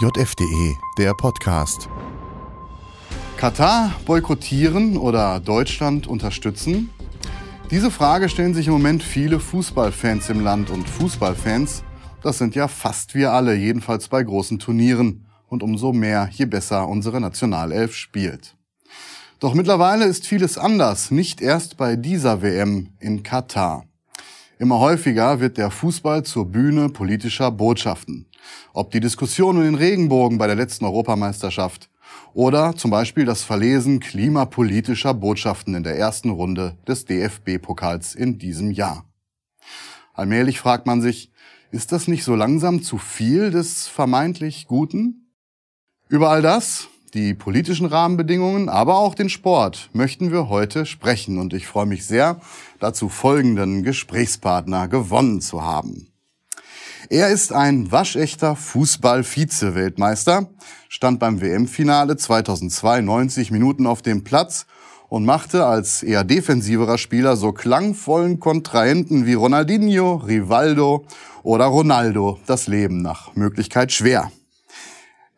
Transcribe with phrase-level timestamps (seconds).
[0.00, 1.88] JFDE, der Podcast.
[3.36, 6.90] Katar boykottieren oder Deutschland unterstützen?
[7.72, 11.82] Diese Frage stellen sich im Moment viele Fußballfans im Land und Fußballfans,
[12.22, 16.86] das sind ja fast wir alle, jedenfalls bei großen Turnieren und umso mehr, je besser
[16.86, 18.56] unsere Nationalelf spielt.
[19.40, 23.84] Doch mittlerweile ist vieles anders, nicht erst bei dieser WM in Katar.
[24.60, 28.27] Immer häufiger wird der Fußball zur Bühne politischer Botschaften.
[28.72, 31.90] Ob die Diskussion um den Regenbogen bei der letzten Europameisterschaft
[32.34, 38.70] oder zum Beispiel das Verlesen klimapolitischer Botschaften in der ersten Runde des DFB-Pokals in diesem
[38.70, 39.04] Jahr.
[40.14, 41.30] Allmählich fragt man sich,
[41.70, 45.34] ist das nicht so langsam zu viel des vermeintlich Guten?
[46.08, 51.54] Über all das die politischen Rahmenbedingungen, aber auch den Sport möchten wir heute sprechen und
[51.54, 52.40] ich freue mich sehr,
[52.80, 56.07] dazu folgenden Gesprächspartner gewonnen zu haben.
[57.08, 60.48] Er ist ein waschechter Fußball-Vize-Weltmeister,
[60.88, 64.66] stand beim WM-Finale 2002 90 Minuten auf dem Platz
[65.08, 71.06] und machte als eher defensiverer Spieler so klangvollen Kontrahenten wie Ronaldinho, Rivaldo
[71.42, 74.30] oder Ronaldo das Leben nach Möglichkeit schwer.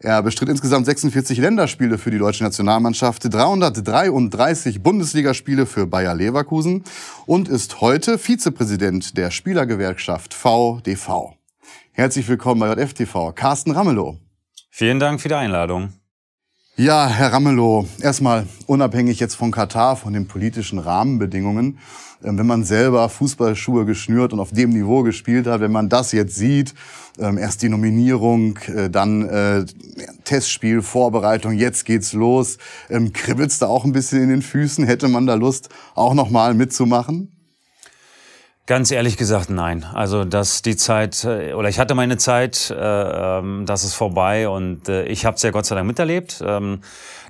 [0.02, 6.84] Er bestritt insgesamt 46 Länderspiele für die deutsche Nationalmannschaft, 333 Bundesligaspiele für Bayer Leverkusen
[7.26, 11.39] und ist heute Vizepräsident der Spielergewerkschaft VDV.
[11.92, 14.16] Herzlich willkommen bei JFTV, Carsten Ramelow.
[14.70, 15.92] Vielen Dank für die Einladung.
[16.76, 21.78] Ja, Herr Ramelow, erstmal unabhängig jetzt von Katar, von den politischen Rahmenbedingungen,
[22.22, 26.12] ähm, wenn man selber Fußballschuhe geschnürt und auf dem Niveau gespielt hat, wenn man das
[26.12, 26.74] jetzt sieht,
[27.18, 29.66] ähm, erst die Nominierung, äh, dann äh,
[30.24, 34.86] Testspiel, Vorbereitung, jetzt geht's los, ähm, kribbelt's da auch ein bisschen in den Füßen?
[34.86, 37.39] Hätte man da Lust, auch nochmal mitzumachen?
[38.70, 39.84] Ganz ehrlich gesagt, nein.
[39.94, 44.48] Also dass die Zeit äh, oder ich hatte meine Zeit, äh, ähm, das ist vorbei
[44.48, 46.40] und äh, ich habe es ja Gott sei Dank miterlebt.
[46.46, 46.78] Ähm,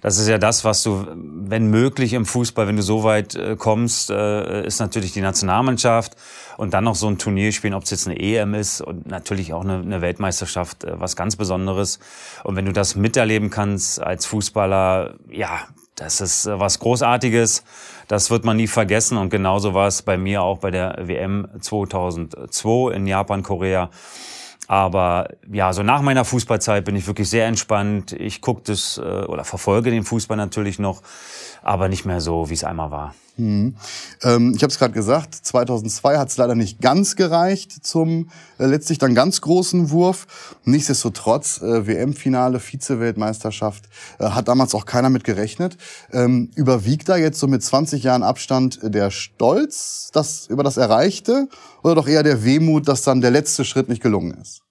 [0.03, 3.57] das ist ja das, was du, wenn möglich im Fußball, wenn du so weit äh,
[3.57, 6.15] kommst, äh, ist natürlich die Nationalmannschaft
[6.59, 9.55] und dann noch so ein Turnier spielen, ob es jetzt eine EM ist und natürlich
[9.55, 12.01] auch eine, eine Weltmeisterschaft, äh, was ganz Besonderes.
[12.45, 15.61] Und wenn du das miterleben kannst als Fußballer, ja,
[16.01, 17.63] das ist äh, was Großartiges.
[18.09, 19.19] Das wird man nie vergessen.
[19.19, 23.91] Und genauso war es bei mir auch bei der WM 2002 in Japan, Korea.
[24.67, 28.13] Aber ja, so nach meiner Fußballzeit bin ich wirklich sehr entspannt.
[28.13, 31.03] Ich gucke das äh, oder verfolge den Fußball natürlich noch,
[31.63, 33.15] aber nicht mehr so, wie es einmal war.
[33.41, 33.75] Mhm.
[34.23, 38.29] Ähm, ich habe es gerade gesagt, 2002 hat es leider nicht ganz gereicht zum
[38.59, 40.27] äh, letztlich dann ganz großen Wurf.
[40.65, 43.89] Nichtsdestotrotz, äh, WM-Finale, Vize-Weltmeisterschaft,
[44.19, 45.79] äh, hat damals auch keiner mit gerechnet.
[46.13, 51.49] Ähm, überwiegt da jetzt so mit 20 Jahren Abstand der Stolz das, über das Erreichte
[51.83, 54.63] oder doch eher der Wehmut, dass dann der letzte Schritt nicht gelungen ist?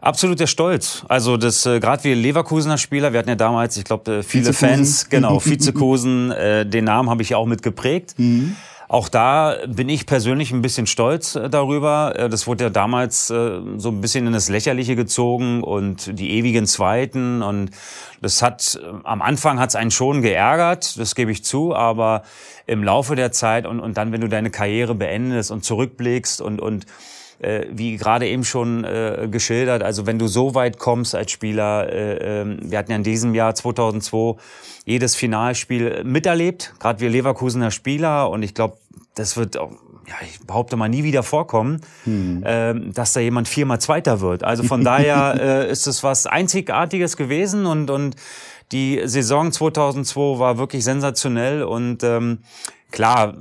[0.00, 1.04] Absolut der Stolz.
[1.08, 4.52] Also das äh, gerade wie Leverkusener Spieler, wir hatten ja damals, ich glaube, äh, viele
[4.52, 8.14] Fans, genau, Vizekusen, äh, den Namen habe ich ja auch mit geprägt.
[8.16, 8.56] Mhm.
[8.90, 12.14] Auch da bin ich persönlich ein bisschen stolz äh, darüber.
[12.16, 16.30] Äh, das wurde ja damals äh, so ein bisschen in das Lächerliche gezogen und die
[16.30, 17.42] ewigen Zweiten.
[17.42, 17.70] Und
[18.22, 22.22] das hat, am Anfang hat es einen schon geärgert, das gebe ich zu, aber
[22.66, 26.60] im Laufe der Zeit und, und dann, wenn du deine Karriere beendest und zurückblickst und,
[26.60, 26.86] und
[27.40, 31.88] äh, wie gerade eben schon äh, geschildert, also wenn du so weit kommst als Spieler,
[31.92, 34.40] äh, äh, wir hatten ja in diesem Jahr 2002
[34.84, 38.78] jedes Finalspiel miterlebt, gerade wir Leverkusener Spieler und ich glaube,
[39.14, 39.72] das wird auch
[40.08, 42.42] ja, ich behaupte mal nie wieder vorkommen, hm.
[42.42, 44.42] äh, dass da jemand viermal Zweiter wird.
[44.42, 45.36] Also von daher
[45.68, 48.16] äh, ist es was Einzigartiges gewesen und und
[48.72, 52.38] die Saison 2002 war wirklich sensationell und ähm,
[52.90, 53.34] klar,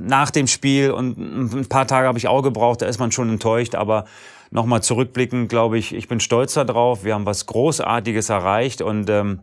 [0.00, 3.28] nach dem Spiel und ein paar Tage habe ich auch gebraucht, da ist man schon
[3.30, 4.04] enttäuscht, aber
[4.50, 7.04] nochmal zurückblickend, glaube ich, ich bin stolz darauf.
[7.04, 9.40] Wir haben was Großartiges erreicht und ähm,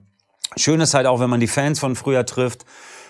[0.55, 2.65] schön ist halt auch, wenn man die Fans von früher trifft.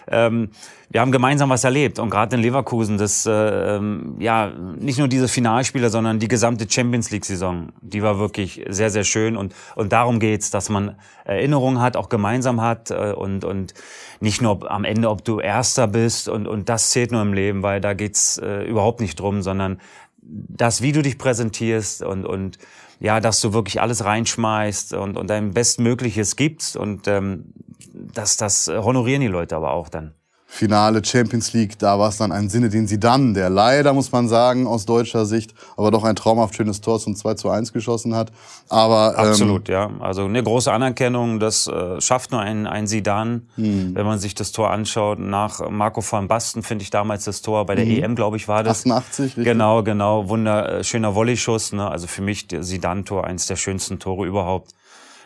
[0.07, 0.49] Ähm,
[0.89, 5.07] wir haben gemeinsam was erlebt und gerade in Leverkusen, das äh, ähm, ja nicht nur
[5.07, 9.53] diese Finalspiele, sondern die gesamte Champions League Saison, die war wirklich sehr sehr schön und
[9.75, 13.73] und darum geht's, dass man Erinnerungen hat, auch gemeinsam hat äh, und und
[14.19, 17.63] nicht nur am Ende, ob du Erster bist und und das zählt nur im Leben,
[17.63, 19.79] weil da geht's äh, überhaupt nicht drum, sondern
[20.21, 22.57] das, wie du dich präsentierst und und
[22.99, 27.53] ja, dass du wirklich alles reinschmeißt und, und dein Bestmögliches gibst und ähm,
[27.93, 30.13] das, das honorieren die Leute aber auch dann.
[30.53, 34.11] Finale Champions League, da war es dann ein Sinne, den sie dann, der leider, muss
[34.11, 37.71] man sagen, aus deutscher Sicht, aber doch ein traumhaft schönes Tor zum 2 zu 1
[37.71, 38.33] geschossen hat.
[38.67, 39.89] Aber, ähm, Absolut, ja.
[40.01, 43.95] Also eine große Anerkennung, das äh, schafft nur ein, ein Sidan, hm.
[43.95, 45.19] wenn man sich das Tor anschaut.
[45.19, 48.03] Nach Marco van Basten finde ich damals das Tor, bei der hm.
[48.03, 48.81] EM, glaube ich, war das.
[48.81, 49.45] 88, richtig.
[49.45, 51.71] Genau, genau, wunderschöner Volley-Schuss.
[51.71, 51.89] Ne?
[51.89, 54.71] Also für mich der Sidan-Tor, eins der schönsten Tore überhaupt.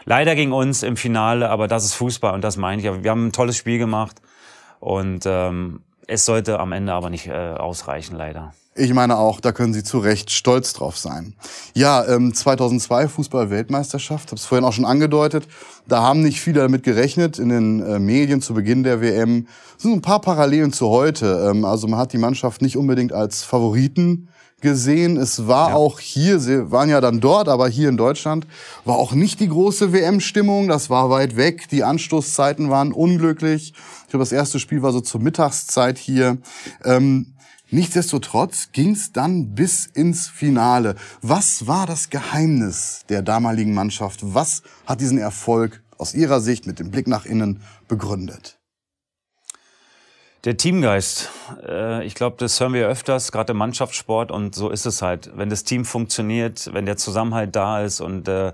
[0.05, 3.03] Leider gegen uns im Finale, aber das ist Fußball und das meine ich.
[3.03, 4.21] Wir haben ein tolles Spiel gemacht.
[4.79, 8.53] Und ähm, es sollte am Ende aber nicht äh, ausreichen, leider.
[8.77, 11.33] Ich meine auch, da können Sie zu Recht stolz drauf sein.
[11.73, 15.47] Ja, ähm, 2002 Fußball-Weltmeisterschaft, habe es vorhin auch schon angedeutet.
[15.87, 19.47] Da haben nicht viele damit gerechnet in den äh, Medien zu Beginn der WM.
[19.77, 21.49] Es sind ein paar Parallelen zu heute.
[21.49, 24.27] Ähm, also man hat die Mannschaft nicht unbedingt als Favoriten
[24.59, 25.15] gesehen.
[25.15, 25.75] Es war ja.
[25.75, 28.45] auch hier, sie waren ja dann dort, aber hier in Deutschland
[28.83, 30.67] war auch nicht die große WM-Stimmung.
[30.67, 31.69] Das war weit weg.
[31.69, 33.73] Die Anstoßzeiten waren unglücklich.
[34.03, 36.39] Ich glaube, das erste Spiel war so zur Mittagszeit hier.
[36.83, 37.34] Ähm,
[37.71, 40.95] Nichtsdestotrotz ging es dann bis ins Finale.
[41.21, 44.19] Was war das Geheimnis der damaligen Mannschaft?
[44.21, 48.59] Was hat diesen Erfolg aus Ihrer Sicht mit dem Blick nach innen begründet?
[50.43, 51.31] Der Teamgeist.
[51.67, 54.31] Äh, ich glaube, das hören wir öfters, gerade im Mannschaftssport.
[54.31, 55.31] Und so ist es halt.
[55.35, 58.53] Wenn das Team funktioniert, wenn der Zusammenhalt da ist und äh,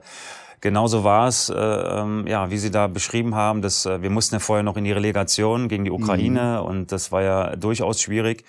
[0.61, 4.39] genauso war es, äh, ähm, ja, wie Sie da beschrieben haben, dass wir mussten ja
[4.39, 6.65] vorher noch in die Relegation gegen die Ukraine mhm.
[6.65, 8.45] und das war ja durchaus schwierig.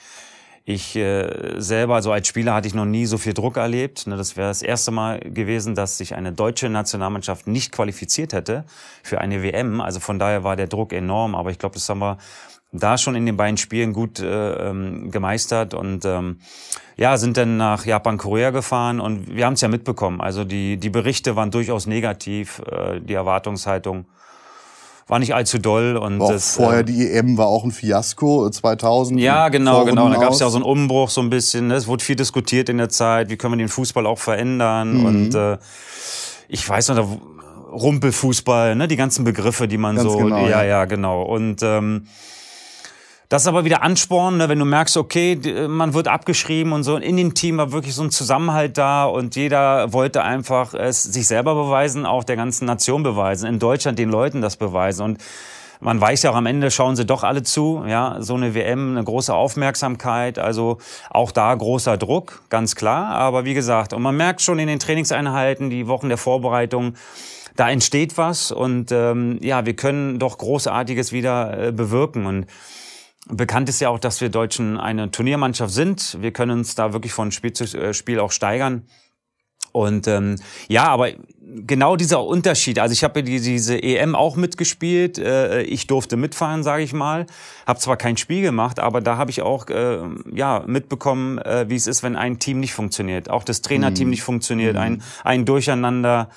[0.64, 4.06] Ich äh, selber, also als Spieler, hatte ich noch nie so viel Druck erlebt.
[4.06, 8.64] Ne, das wäre das erste Mal gewesen, dass sich eine deutsche Nationalmannschaft nicht qualifiziert hätte
[9.03, 9.81] für eine WM.
[9.81, 11.35] Also von daher war der Druck enorm.
[11.35, 12.19] Aber ich glaube, das haben wir
[12.73, 16.38] da schon in den beiden Spielen gut äh, ähm, gemeistert und ähm,
[16.97, 20.20] ja, sind dann nach Japan, Korea gefahren und wir haben es ja mitbekommen.
[20.20, 24.06] Also die, die Berichte waren durchaus negativ, äh, die Erwartungshaltung
[25.06, 25.96] war nicht allzu doll.
[25.96, 29.19] Und auch das, vorher äh, die EM war auch ein Fiasko 2000.
[29.19, 30.08] Äh, ja, genau, genau.
[30.08, 31.69] Da gab es ja auch so einen Umbruch so ein bisschen.
[31.69, 31.75] Ne?
[31.75, 33.31] Es wurde viel diskutiert in der Zeit.
[33.31, 34.99] Wie können wir den Fußball auch verändern?
[34.99, 35.06] Mhm.
[35.06, 35.58] Und äh,
[36.49, 37.06] ich weiß noch, da
[37.72, 38.87] Rumpelfußball, ne?
[38.87, 41.22] die ganzen Begriffe, die man Ganz so, genau, ja, ja, genau.
[41.22, 42.06] Und ähm,
[43.32, 46.99] das ist aber wieder Ansporn, ne, wenn du merkst, okay, man wird abgeschrieben und so.
[46.99, 51.26] In dem Team war wirklich so ein Zusammenhalt da und jeder wollte einfach es sich
[51.26, 55.02] selber beweisen, auch der ganzen Nation beweisen, in Deutschland den Leuten das beweisen.
[55.02, 55.19] Und
[55.81, 58.90] man weiß ja auch am Ende schauen sie doch alle zu, ja, so eine WM,
[58.90, 60.76] eine große Aufmerksamkeit, also
[61.08, 63.14] auch da großer Druck, ganz klar.
[63.14, 66.96] Aber wie gesagt, und man merkt schon in den Trainingseinheiten, die Wochen der Vorbereitung,
[67.56, 72.46] da entsteht was und ähm, ja, wir können doch Großartiges wieder äh, bewirken und
[73.29, 76.19] Bekannt ist ja auch, dass wir Deutschen eine Turniermannschaft sind.
[76.21, 78.87] Wir können uns da wirklich von Spiel zu äh, Spiel auch steigern.
[79.71, 80.37] Und ähm,
[80.69, 81.11] ja, aber
[81.41, 82.79] genau dieser Unterschied.
[82.79, 85.19] Also ich habe die, diese EM auch mitgespielt.
[85.19, 87.27] Äh, ich durfte mitfahren, sage ich mal.
[87.67, 89.99] Habe zwar kein Spiel gemacht, aber da habe ich auch äh,
[90.33, 93.31] ja mitbekommen, äh, wie es ist, wenn ein Team nicht funktioniert.
[93.31, 94.11] Auch das Trainerteam mhm.
[94.11, 94.77] nicht funktioniert.
[94.77, 95.03] Ein, mhm.
[95.25, 96.29] ein Durcheinander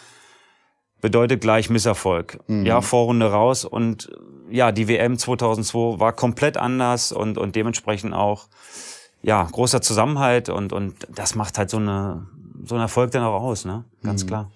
[1.06, 2.40] bedeutet gleich Misserfolg.
[2.48, 2.66] Mhm.
[2.66, 4.10] Ja, Vorrunde raus und
[4.50, 8.48] ja, die WM 2002 war komplett anders und, und dementsprechend auch,
[9.22, 12.25] ja, großer Zusammenhalt und, und das macht halt so, eine,
[12.63, 13.86] so ein Erfolg dann auch aus, ne?
[14.02, 14.28] Ganz mhm.
[14.28, 14.52] klar.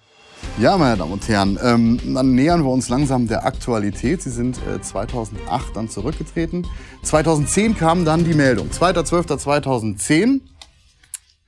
[0.58, 4.20] Ja, meine Damen und Herren, ähm, dann nähern wir uns langsam der Aktualität.
[4.20, 6.66] Sie sind äh, 2008 dann zurückgetreten.
[7.04, 8.70] 2010 kam dann die Meldung.
[8.70, 10.40] 2.12.2010,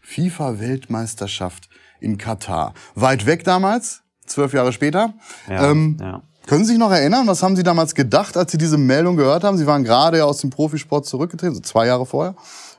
[0.00, 2.74] FIFA-Weltmeisterschaft in Katar.
[2.94, 5.14] Weit weg damals, zwölf Jahre später.
[5.48, 6.22] Ja, ähm, ja.
[6.46, 9.44] Können Sie sich noch erinnern, was haben Sie damals gedacht, als Sie diese Meldung gehört
[9.44, 9.56] haben?
[9.56, 12.34] Sie waren gerade ja aus dem Profisport zurückgetreten, so zwei Jahre vorher.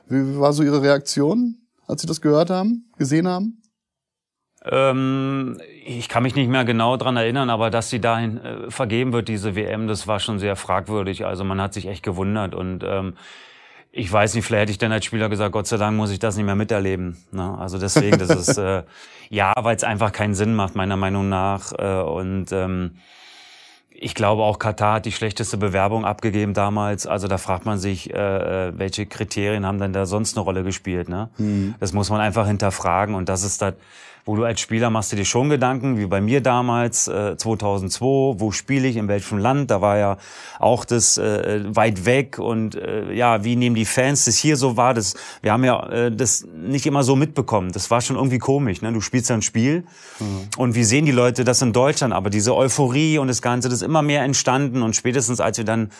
[0.08, 1.56] Wie war so Ihre Reaktion,
[1.86, 3.62] als Sie das gehört haben, gesehen haben?
[4.66, 9.12] Ähm, ich kann mich nicht mehr genau dran erinnern, aber dass sie dahin äh, vergeben
[9.12, 11.26] wird, diese WM, das war schon sehr fragwürdig.
[11.26, 13.14] Also man hat sich echt gewundert und ähm,
[13.96, 16.18] ich weiß nicht, vielleicht hätte ich dann als Spieler gesagt, Gott sei Dank muss ich
[16.18, 17.16] das nicht mehr miterleben.
[17.30, 17.56] Ne?
[17.58, 18.82] Also deswegen, das ist äh,
[19.30, 22.96] ja, weil es einfach keinen Sinn macht meiner Meinung nach äh, und ähm,
[23.90, 27.06] ich glaube auch Katar hat die schlechteste Bewerbung abgegeben damals.
[27.06, 30.64] Also da fragt man sich, äh, äh welche Kriterien haben denn da sonst eine Rolle
[30.64, 31.08] gespielt.
[31.08, 31.30] Ne?
[31.38, 31.76] Mhm.
[31.78, 33.74] Das muss man einfach hinterfragen und das ist das
[34.24, 38.40] wo du als Spieler machst du dir schon Gedanken, wie bei mir damals, äh, 2002,
[38.40, 40.16] wo spiele ich, in welchem Land, da war ja
[40.58, 44.76] auch das äh, weit weg und äh, ja, wie nehmen die Fans das hier so
[44.76, 48.38] wahr, das, wir haben ja äh, das nicht immer so mitbekommen, das war schon irgendwie
[48.38, 48.92] komisch, ne?
[48.92, 49.84] du spielst ein Spiel
[50.18, 50.48] mhm.
[50.56, 53.78] und wie sehen die Leute das in Deutschland, aber diese Euphorie und das Ganze, das
[53.78, 55.90] ist immer mehr entstanden und spätestens als wir dann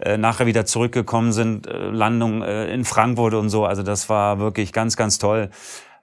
[0.00, 4.38] äh, nachher wieder zurückgekommen sind, äh, Landung äh, in Frankfurt und so, also das war
[4.38, 5.50] wirklich ganz, ganz toll.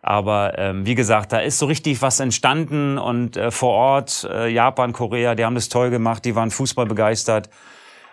[0.01, 4.47] Aber ähm, wie gesagt, da ist so richtig was entstanden und äh, vor Ort, äh,
[4.47, 7.49] Japan, Korea, die haben das toll gemacht, die waren Fußball begeistert.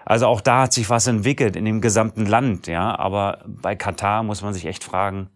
[0.04, 2.98] Also auch da hat sich was entwickelt in dem gesamten Land, ja.
[2.98, 5.30] Aber bei Katar muss man sich echt fragen,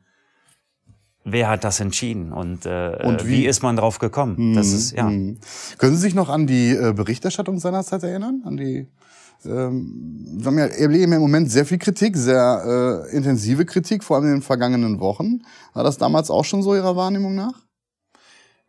[1.24, 3.38] wer hat das entschieden und, äh, und wie?
[3.38, 3.46] wie?
[3.46, 4.50] ist man drauf gekommen?
[4.50, 4.54] Mhm.
[4.54, 5.04] Das ist ja.
[5.04, 5.38] Mhm.
[5.78, 8.42] Können Sie sich noch an die äh, Berichterstattung seinerzeit erinnern?
[8.44, 8.88] An die
[9.44, 14.32] ähm, wir erleben im Moment sehr viel Kritik, sehr äh, intensive Kritik, vor allem in
[14.32, 15.42] den vergangenen Wochen.
[15.74, 17.68] War das damals auch schon so Ihrer Wahrnehmung nach?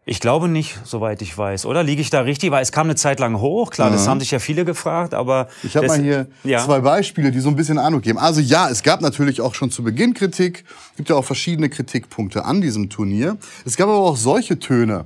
[0.06, 1.68] Ich glaube nicht, soweit ich weiß.
[1.68, 2.50] Oder liege ich da richtig?
[2.50, 3.70] Weil es kam eine Zeit lang hoch.
[3.70, 3.94] Klar, mhm.
[3.94, 6.66] das haben sich ja viele gefragt, aber ich habe mal hier ja.
[6.66, 8.18] zwei Beispiele, die so ein bisschen Eindruck geben.
[8.18, 10.64] Also ja, es gab natürlich auch schon zu Beginn Kritik.
[10.92, 13.38] Es gibt ja auch verschiedene Kritikpunkte an diesem Turnier.
[13.66, 15.06] Es gab aber auch solche Töne.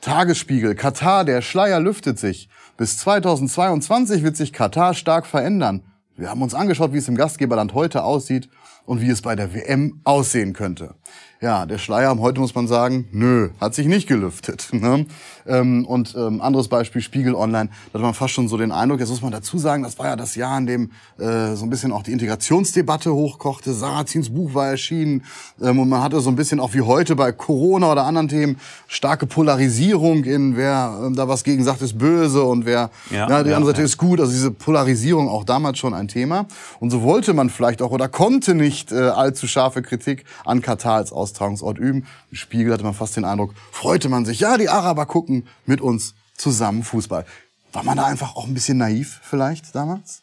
[0.00, 2.48] Tagesspiegel, Katar, der Schleier lüftet sich.
[2.80, 5.82] Bis 2022 wird sich Katar stark verändern.
[6.16, 8.48] Wir haben uns angeschaut, wie es im Gastgeberland heute aussieht
[8.86, 10.94] und wie es bei der WM aussehen könnte.
[11.42, 14.68] Ja, der Schleier heute muss man sagen, nö, hat sich nicht gelüftet.
[14.80, 15.04] Ne?
[15.46, 18.98] Ähm, und ähm, anderes Beispiel, Spiegel Online, da hat man fast schon so den Eindruck,
[18.98, 21.70] jetzt muss man dazu sagen, das war ja das Jahr, in dem äh, so ein
[21.70, 23.74] bisschen auch die Integrationsdebatte hochkochte.
[23.74, 25.22] Sarazins Buch war erschienen
[25.60, 28.58] ähm, und man hatte so ein bisschen auch wie heute bei Corona oder anderen Themen
[28.86, 33.42] starke Polarisierung in wer ähm, da was gegen sagt, ist böse und wer ja, ja
[33.42, 33.86] die ja, andere Seite ja.
[33.86, 34.18] ist gut.
[34.18, 36.46] Also diese Polarisierung auch damals schon ein Thema.
[36.80, 40.96] Und so wollte man vielleicht auch oder konnte nicht äh, allzu scharfe Kritik an Katar
[40.96, 42.06] als Austragungsort üben.
[42.30, 45.80] Im Spiegel hatte man fast den Eindruck, freute man sich, ja, die Araber gucken mit
[45.80, 47.24] uns zusammen Fußball.
[47.72, 50.22] War man da einfach auch ein bisschen naiv vielleicht damals?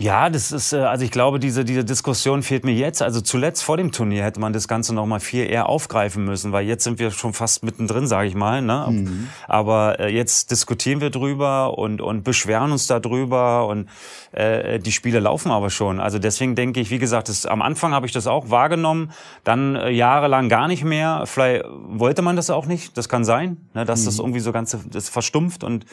[0.00, 3.02] Ja, das ist, äh, also ich glaube, diese, diese Diskussion fehlt mir jetzt.
[3.02, 6.52] Also zuletzt vor dem Turnier hätte man das Ganze noch mal viel eher aufgreifen müssen,
[6.52, 8.62] weil jetzt sind wir schon fast mittendrin, sage ich mal.
[8.62, 8.86] Ne?
[8.88, 9.28] Mhm.
[9.46, 13.90] Aber äh, jetzt diskutieren wir drüber und, und beschweren uns darüber und
[14.32, 16.00] äh, die Spiele laufen aber schon.
[16.00, 19.12] Also deswegen denke ich, wie gesagt, das, am Anfang habe ich das auch wahrgenommen,
[19.44, 21.24] dann äh, jahrelang gar nicht mehr.
[21.26, 23.84] Vielleicht wollte man das auch nicht, das kann sein, ne?
[23.84, 24.04] dass mhm.
[24.06, 25.84] das irgendwie so ganz das verstumpft und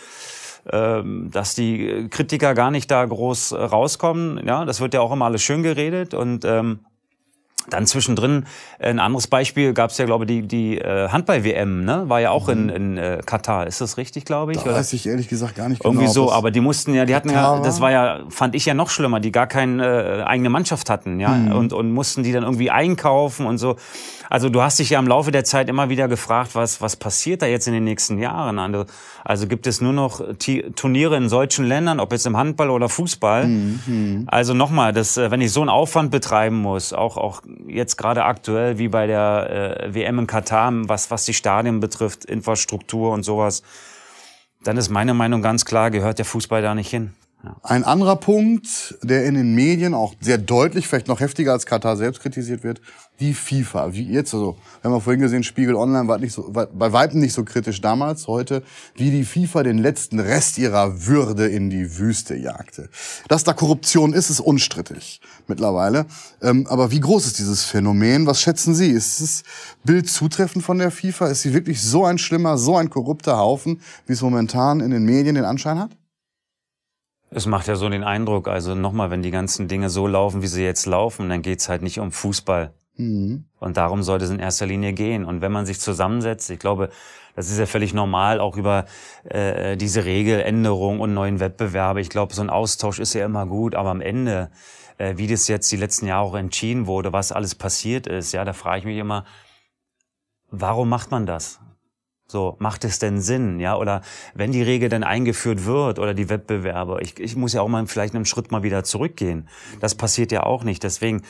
[0.66, 4.46] dass die Kritiker gar nicht da groß äh, rauskommen.
[4.46, 6.80] Ja, das wird ja auch immer alles schön geredet und ähm,
[7.70, 8.46] dann zwischendrin
[8.80, 12.04] äh, ein anderes Beispiel gab es ja, glaube ich, die, die äh, Handball-WM, ne?
[12.08, 12.54] War ja auch mhm.
[12.54, 13.68] in, in äh, Katar.
[13.68, 14.60] Ist das richtig, glaube ich?
[14.60, 15.94] Da weiß ich ehrlich gesagt gar nicht genau.
[15.94, 18.74] Irgendwie so, aber die mussten ja, die hatten ja, das war ja, fand ich ja
[18.74, 21.52] noch schlimmer, die gar keine äh, eigene Mannschaft hatten, ja, mhm.
[21.52, 23.76] und, und mussten die dann irgendwie einkaufen und so.
[24.30, 27.42] Also du hast dich ja im Laufe der Zeit immer wieder gefragt, was, was passiert
[27.42, 28.60] da jetzt in den nächsten Jahren?
[28.60, 28.86] Also,
[29.24, 30.22] also gibt es nur noch
[30.76, 33.48] Turniere in solchen Ländern, ob jetzt im Handball oder Fußball?
[33.48, 34.24] Mhm.
[34.28, 38.26] Also nochmal, das, äh, wenn ich so einen Aufwand betreiben muss, auch, auch jetzt gerade
[38.26, 43.24] aktuell wie bei der äh, WM in Katar, was, was die Stadien betrifft, Infrastruktur und
[43.24, 43.64] sowas,
[44.64, 47.14] dann ist meine Meinung ganz klar, gehört der Fußball da nicht hin.
[47.63, 51.98] Ein anderer Punkt, der in den Medien auch sehr deutlich, vielleicht noch heftiger als Katar
[51.98, 52.82] selbst kritisiert wird,
[53.20, 53.94] die FIFA.
[53.94, 56.94] Wie jetzt, also, wir haben ja vorhin gesehen, Spiegel Online war nicht so, war bei
[56.94, 58.63] Weitem nicht so kritisch damals, heute,
[58.96, 62.89] wie die FIFA den letzten Rest ihrer Würde in die Wüste jagte.
[63.27, 66.06] Dass da Korruption ist, ist unstrittig mittlerweile.
[66.42, 68.27] Ähm, aber wie groß ist dieses Phänomen?
[68.27, 68.89] Was schätzen Sie?
[68.89, 69.44] Ist das
[69.84, 71.27] Bild zutreffend von der FIFA?
[71.27, 75.04] Ist sie wirklich so ein schlimmer, so ein korrupter Haufen, wie es momentan in den
[75.04, 75.92] Medien den Anschein hat?
[77.30, 80.48] Es macht ja so den Eindruck, also nochmal, wenn die ganzen Dinge so laufen, wie
[80.48, 82.74] sie jetzt laufen, dann geht's halt nicht um Fußball.
[82.96, 83.46] Mhm.
[83.60, 85.26] Und darum sollte es in erster Linie gehen.
[85.26, 86.90] Und wenn man sich zusammensetzt, ich glaube,
[87.36, 88.86] das ist ja völlig normal, auch über
[89.26, 92.02] äh, diese Regeländerung und neuen Wettbewerbe.
[92.02, 94.50] Ich glaube, so ein Austausch ist ja immer gut, aber am Ende,
[94.98, 98.44] äh, wie das jetzt die letzten Jahre auch entschieden wurde, was alles passiert ist, ja,
[98.44, 99.24] da frage ich mich immer,
[100.50, 101.60] warum macht man das?
[102.30, 103.78] So, macht es denn Sinn, ja?
[103.78, 104.02] Oder
[104.34, 107.88] wenn die Regel dann eingeführt wird oder die Wettbewerbe, ich, ich muss ja auch mal
[107.88, 109.48] vielleicht einen Schritt mal wieder zurückgehen.
[109.80, 110.84] Das passiert ja auch nicht.
[110.84, 111.22] Deswegen,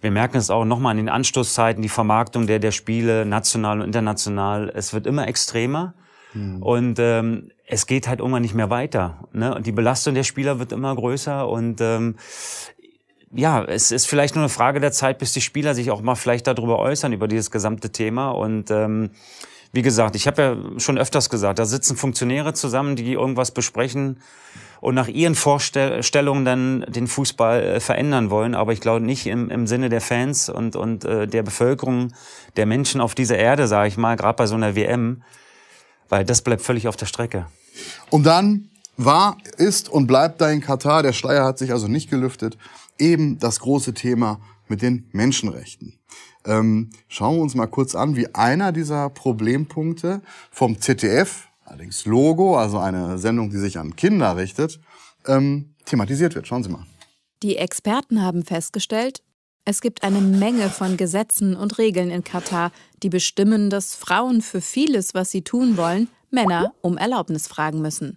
[0.00, 3.86] wir merken es auch nochmal in den Anstoßzeiten, die Vermarktung der, der Spiele, national und
[3.86, 5.94] international, es wird immer extremer.
[6.30, 6.62] Hm.
[6.62, 9.28] Und ähm, es geht halt irgendwann nicht mehr weiter.
[9.32, 9.52] Ne?
[9.52, 12.16] Und die Belastung der Spieler wird immer größer und ähm,
[13.32, 16.14] ja, es ist vielleicht nur eine Frage der Zeit, bis die Spieler sich auch mal
[16.14, 18.30] vielleicht darüber äußern, über dieses gesamte Thema.
[18.30, 19.10] Und ähm,
[19.76, 24.18] wie gesagt, ich habe ja schon öfters gesagt, da sitzen Funktionäre zusammen, die irgendwas besprechen
[24.80, 28.54] und nach ihren Vorstellungen dann den Fußball äh, verändern wollen.
[28.54, 32.14] Aber ich glaube nicht im, im Sinne der Fans und, und äh, der Bevölkerung,
[32.56, 35.22] der Menschen auf dieser Erde, sage ich mal, gerade bei so einer WM,
[36.08, 37.46] weil das bleibt völlig auf der Strecke.
[38.10, 42.08] Und dann war, ist und bleibt da in Katar, der Schleier hat sich also nicht
[42.08, 42.56] gelüftet,
[42.98, 45.98] eben das große Thema mit den Menschenrechten.
[46.46, 52.56] Ähm, schauen wir uns mal kurz an, wie einer dieser Problempunkte vom ZDF, allerdings Logo,
[52.56, 54.80] also eine Sendung, die sich an Kinder richtet,
[55.26, 56.46] ähm, thematisiert wird.
[56.46, 56.86] Schauen Sie mal.
[57.42, 59.22] Die Experten haben festgestellt,
[59.68, 62.70] es gibt eine Menge von Gesetzen und Regeln in Katar,
[63.02, 68.16] die bestimmen, dass Frauen für vieles, was sie tun wollen, Männer um Erlaubnis fragen müssen.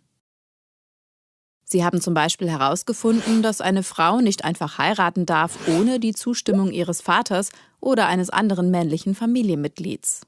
[1.63, 6.71] Sie haben zum Beispiel herausgefunden, dass eine Frau nicht einfach heiraten darf ohne die Zustimmung
[6.71, 10.21] ihres Vaters oder eines anderen männlichen Familienmitglieds.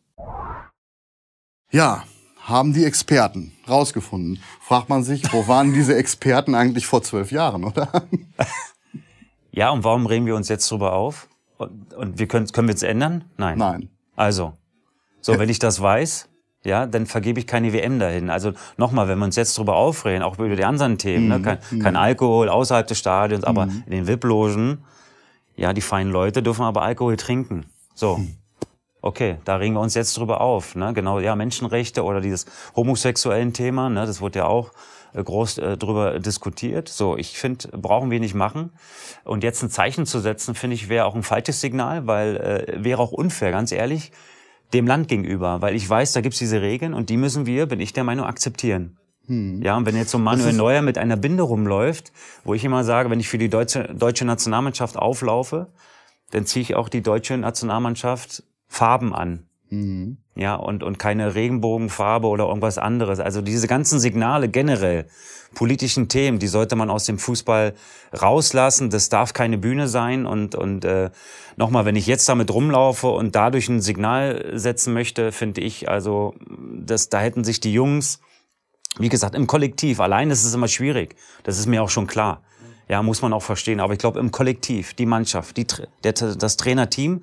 [1.72, 2.03] Ja,
[2.41, 4.41] haben die Experten rausgefunden.
[4.62, 8.08] Fragt man sich, wo waren diese Experten eigentlich vor zwölf Jahren, oder?
[9.51, 11.27] Ja, und warum regen wir uns jetzt drüber auf?
[11.58, 13.25] Und, und wir können, können wir es ändern?
[13.38, 13.58] Nein.
[13.58, 13.89] Nein.
[14.15, 14.53] Also,
[15.20, 16.29] so, wenn ich das weiß,
[16.63, 18.29] ja, dann vergebe ich keine WM dahin.
[18.29, 21.39] Also nochmal, wenn wir uns jetzt drüber aufregen, auch über die anderen Themen, ne?
[21.39, 21.43] mhm.
[21.43, 21.60] ne?
[21.60, 23.84] kein, kein Alkohol außerhalb des Stadions, aber mhm.
[23.88, 24.84] in den VIP-Logen,
[25.55, 27.65] ja, die feinen Leute dürfen aber Alkohol trinken.
[27.93, 28.17] So.
[28.17, 28.36] Mhm.
[29.03, 30.75] Okay, da regen wir uns jetzt drüber auf.
[30.75, 30.93] Ne?
[30.93, 34.05] Genau, ja, Menschenrechte oder dieses homosexuellen Thema, ne?
[34.05, 34.72] das wurde ja auch
[35.13, 36.88] äh, groß äh, drüber diskutiert.
[36.88, 38.72] So, ich finde, brauchen wir nicht machen.
[39.24, 42.84] Und jetzt ein Zeichen zu setzen, finde ich, wäre auch ein falsches Signal, weil äh,
[42.84, 44.12] wäre auch unfair, ganz ehrlich
[44.74, 47.79] dem Land gegenüber, weil ich weiß, da gibt's diese Regeln und die müssen wir, bin
[47.79, 48.98] ich der Meinung, akzeptieren.
[49.31, 49.61] Hm.
[49.63, 52.11] Ja, und wenn jetzt so Manuel Neuer mit einer Binde rumläuft,
[52.43, 55.67] wo ich immer sage, wenn ich für die deutsche, deutsche Nationalmannschaft auflaufe,
[56.31, 59.47] dann ziehe ich auch die deutsche Nationalmannschaft Farben an.
[59.69, 60.17] Mhm.
[60.35, 63.21] Ja, und, und keine Regenbogenfarbe oder irgendwas anderes.
[63.21, 65.05] Also diese ganzen Signale generell,
[65.55, 67.73] politischen Themen, die sollte man aus dem Fußball
[68.21, 68.89] rauslassen.
[68.89, 70.25] Das darf keine Bühne sein.
[70.25, 71.09] Und, und äh,
[71.55, 76.35] nochmal, wenn ich jetzt damit rumlaufe und dadurch ein Signal setzen möchte, finde ich, also
[76.73, 78.19] das, da hätten sich die Jungs,
[78.98, 81.15] wie gesagt, im Kollektiv, allein ist es immer schwierig.
[81.43, 82.41] Das ist mir auch schon klar.
[82.88, 83.79] Ja, muss man auch verstehen.
[83.79, 85.65] Aber ich glaube, im Kollektiv, die Mannschaft, die,
[86.03, 87.21] der, das Trainerteam,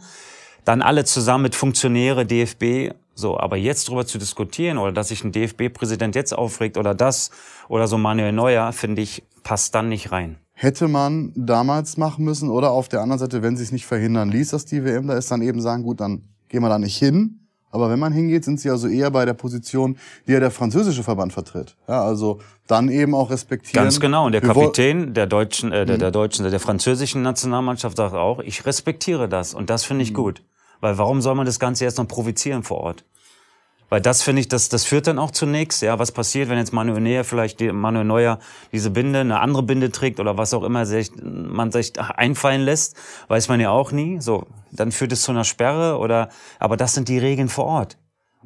[0.65, 5.25] dann alle zusammen mit Funktionäre, DFB, so, aber jetzt drüber zu diskutieren oder dass sich
[5.25, 7.31] ein DFB-Präsident jetzt aufregt oder das
[7.69, 10.39] oder so Manuel Neuer, finde ich, passt dann nicht rein.
[10.53, 14.31] Hätte man damals machen müssen oder auf der anderen Seite, wenn sie es nicht verhindern
[14.31, 16.97] ließ, dass die WM da ist, dann eben sagen, gut, dann gehen wir da nicht
[16.97, 17.48] hin.
[17.71, 21.03] Aber wenn man hingeht, sind sie also eher bei der Position, die ja der französische
[21.03, 21.77] Verband vertritt.
[21.87, 23.85] Ja, also dann eben auch respektieren.
[23.85, 24.27] Ganz genau.
[24.27, 26.13] Und der Kapitän der deutschen, äh, der, der mhm.
[26.13, 30.17] deutschen, der französischen Nationalmannschaft sagt auch, ich respektiere das und das finde ich mhm.
[30.17, 30.43] gut.
[30.81, 33.05] Weil warum soll man das Ganze jetzt noch provozieren vor Ort?
[33.88, 35.80] Weil das finde ich, das, das führt dann auch zunächst.
[35.80, 38.38] Ja, was passiert, wenn jetzt Manuel Neuer vielleicht die, Manuel Neuer
[38.71, 42.97] diese Binde, eine andere Binde trägt oder was auch immer sich, man sich einfallen lässt,
[43.28, 44.21] weiß man ja auch nie.
[44.21, 46.28] So, dann führt es zu einer Sperre oder,
[46.59, 47.97] aber das sind die Regeln vor Ort.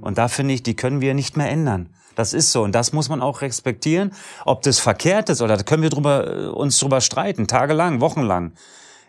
[0.01, 1.91] Und da finde ich, die können wir nicht mehr ändern.
[2.15, 4.13] Das ist so und das muss man auch respektieren.
[4.45, 8.53] Ob das verkehrt ist oder da können wir drüber, uns drüber streiten, tagelang, wochenlang.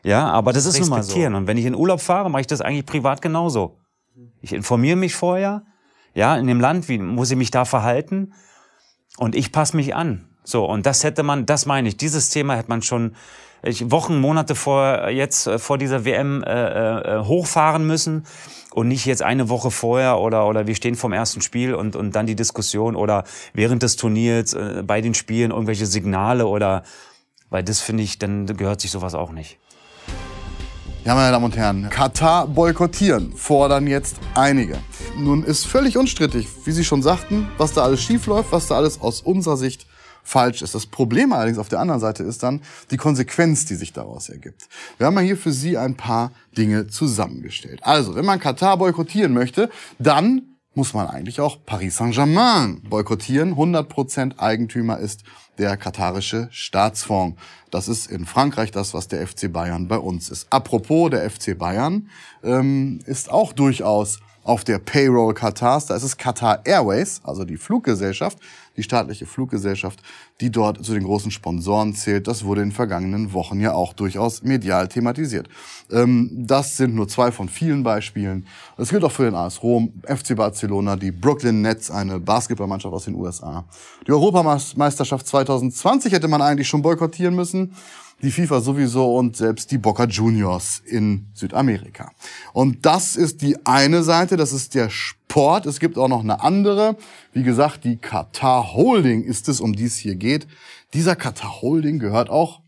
[0.04, 1.16] Ja, aber das, das ist nun mal so.
[1.16, 3.78] Und wenn ich in Urlaub fahre, mache ich das eigentlich privat genauso.
[4.42, 5.64] Ich informiere mich vorher,
[6.14, 8.34] ja, in dem Land, wie muss ich mich da verhalten?
[9.18, 10.28] Und ich passe mich an.
[10.44, 13.16] So, und das hätte man, das meine ich, dieses Thema hätte man schon
[13.66, 18.26] ich, Wochen, Monate vor jetzt äh, vor dieser WM äh, äh, hochfahren müssen
[18.74, 22.14] und nicht jetzt eine Woche vorher oder oder wir stehen vom ersten Spiel und und
[22.14, 23.24] dann die Diskussion oder
[23.54, 26.84] während des Turniers äh, bei den Spielen irgendwelche Signale oder
[27.50, 29.60] weil das finde ich, dann gehört sich sowas auch nicht.
[31.06, 34.78] Ja, meine Damen und Herren, Katar boykottieren fordern jetzt einige.
[35.18, 38.76] Nun ist völlig unstrittig, wie Sie schon sagten, was da alles schief läuft, was da
[38.76, 39.86] alles aus unserer Sicht
[40.24, 40.74] falsch ist.
[40.74, 44.70] Das Problem allerdings auf der anderen Seite ist dann die Konsequenz, die sich daraus ergibt.
[44.98, 47.82] Wir haben mal hier für Sie ein paar Dinge zusammengestellt.
[47.84, 53.56] Also, wenn man Katar boykottieren möchte, dann muss man eigentlich auch Paris Saint-Germain boykottieren.
[53.56, 55.24] 100% Eigentümer ist
[55.58, 57.40] der katarische Staatsfonds.
[57.72, 60.48] Das ist in Frankreich das, was der FC Bayern bei uns ist.
[60.52, 62.10] Apropos, der FC Bayern
[62.44, 65.86] ähm, ist auch durchaus auf der Payroll Katars.
[65.86, 68.38] Da ist es Qatar Airways, also die Fluggesellschaft,
[68.78, 70.02] die staatliche Fluggesellschaft,
[70.42, 72.28] die dort zu den großen Sponsoren zählt.
[72.28, 75.50] Das wurde in den vergangenen Wochen ja auch durchaus medial thematisiert.
[75.92, 78.46] Ähm, das sind nur zwei von vielen Beispielen.
[78.78, 83.06] Es gilt auch für den AS Rom, FC Barcelona, die Brooklyn Nets, eine Basketballmannschaft aus
[83.06, 83.66] den USA.
[84.08, 87.76] Die Europameisterschaft 2020 hätte man eigentlich schon boykottieren müssen
[88.24, 92.12] die FIFA sowieso und selbst die Boca Juniors in Südamerika.
[92.54, 95.23] Und das ist die eine Seite, das ist der Sport.
[95.36, 96.96] Es gibt auch noch eine andere.
[97.32, 100.48] Wie gesagt, die Qatar Holding ist es, um die es hier geht.
[100.94, 102.62] Dieser Qatar Holding gehört auch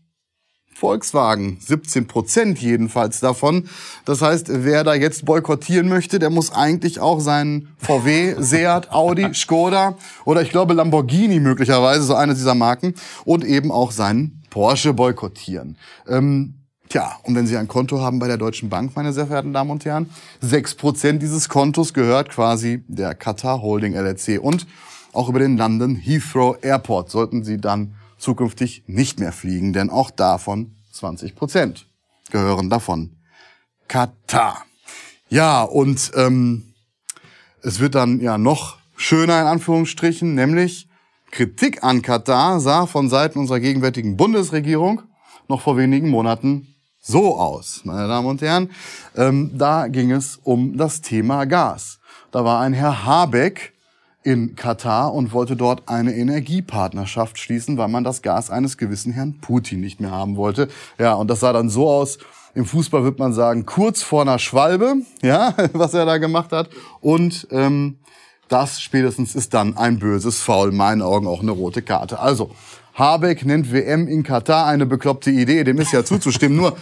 [0.74, 3.68] Volkswagen, 17 Prozent jedenfalls davon.
[4.04, 9.32] Das heißt, wer da jetzt boykottieren möchte, der muss eigentlich auch seinen VW, Seat, Audi,
[9.32, 14.92] Skoda oder ich glaube Lamborghini möglicherweise, so eine dieser Marken, und eben auch seinen Porsche
[14.92, 15.78] boykottieren.
[16.08, 19.52] Ähm, Tja, und wenn Sie ein Konto haben bei der Deutschen Bank, meine sehr verehrten
[19.52, 24.40] Damen und Herren, sechs Prozent dieses Kontos gehört quasi der Qatar Holding LLC.
[24.40, 24.66] Und
[25.12, 30.10] auch über den London Heathrow Airport sollten Sie dann zukünftig nicht mehr fliegen, denn auch
[30.10, 31.86] davon 20 Prozent
[32.30, 33.16] gehören davon
[33.88, 34.64] Katar.
[35.28, 36.74] Ja, und ähm,
[37.62, 40.88] es wird dann ja noch schöner in Anführungsstrichen, nämlich
[41.32, 45.02] Kritik an Katar sah von Seiten unserer gegenwärtigen Bundesregierung
[45.48, 46.75] noch vor wenigen Monaten
[47.06, 48.70] so aus, meine Damen und Herren.
[49.14, 52.00] Ähm, da ging es um das Thema Gas.
[52.32, 53.74] Da war ein Herr Habeck
[54.24, 59.38] in Katar und wollte dort eine Energiepartnerschaft schließen, weil man das Gas eines gewissen Herrn
[59.40, 60.68] Putin nicht mehr haben wollte.
[60.98, 62.18] Ja, und das sah dann so aus,
[62.54, 66.70] im Fußball wird man sagen, kurz vor einer Schwalbe, ja, was er da gemacht hat.
[67.00, 67.98] Und ähm,
[68.48, 72.18] das spätestens ist dann ein böses Foul, in meinen Augen auch eine rote Karte.
[72.18, 72.50] Also,
[72.96, 76.56] Habeck nennt WM in Katar eine bekloppte Idee, dem ist ja zuzustimmen.
[76.56, 76.76] Nur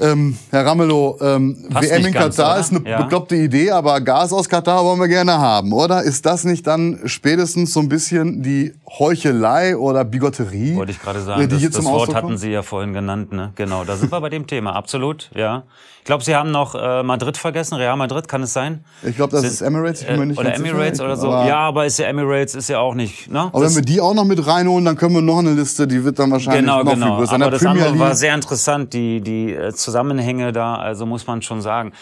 [0.00, 2.60] ähm, Herr Ramelow, ähm, WM in ganz, Katar oder?
[2.60, 3.02] ist eine ja.
[3.02, 6.02] bekloppte Idee, aber Gas aus Katar wollen wir gerne haben, oder?
[6.02, 10.76] Ist das nicht dann spätestens so ein bisschen die Heuchelei oder Bigotterie?
[10.76, 13.52] Wollte ich gerade sagen, die das, das Wort hatten Sie ja vorhin genannt, ne?
[13.54, 15.64] Genau, da sind wir bei dem Thema, absolut, ja.
[16.02, 18.84] Ich glaube, Sie haben noch äh, Madrid vergessen, Real Madrid, kann es sein?
[19.04, 21.04] Ich glaube, das Sind, ist Emirates, ich bin mir nicht Oder Emirates sicher.
[21.04, 21.30] oder so.
[21.30, 23.30] Aber ja, aber ist ja Emirates ist ja auch nicht.
[23.30, 23.38] Ne?
[23.38, 26.02] Aber wenn wir die auch noch mit reinholen, dann können wir noch eine Liste, die
[26.02, 27.06] wird dann wahrscheinlich genau, noch genau.
[27.06, 27.34] viel größer.
[27.36, 31.40] Aber das Premier andere war sehr interessant, die, die äh, Zusammenhänge da, also muss man
[31.40, 31.92] schon sagen.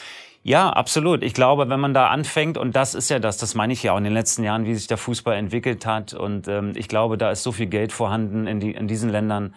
[0.42, 1.22] Ja, absolut.
[1.22, 3.92] Ich glaube, wenn man da anfängt, und das ist ja das, das meine ich ja
[3.92, 6.14] auch in den letzten Jahren, wie sich der Fußball entwickelt hat.
[6.14, 9.54] Und ähm, ich glaube, da ist so viel Geld vorhanden in, die, in diesen Ländern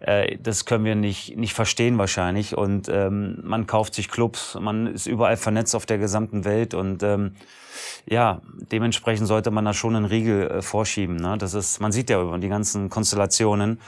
[0.00, 2.56] äh, das können wir nicht, nicht verstehen wahrscheinlich.
[2.56, 7.02] Und ähm, man kauft sich Clubs, man ist überall vernetzt auf der gesamten Welt und
[7.02, 7.36] ähm,
[8.06, 8.40] ja,
[8.72, 11.16] dementsprechend sollte man da schon einen Riegel äh, vorschieben.
[11.16, 11.36] Ne?
[11.38, 13.80] Das ist, man sieht ja über die ganzen Konstellationen,